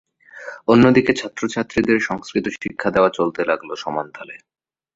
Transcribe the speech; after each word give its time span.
অন্যদিকে 0.67 1.11
ছাত্র-ছাত্রীদের 1.13 1.97
সংস্কৃত 1.99 2.45
শিক্ষা 2.55 2.89
দেওয়া 2.91 3.09
চলতে 3.09 3.41
লাগলো 3.45 3.73
সমান 3.75 4.07
তালে। 4.11 4.35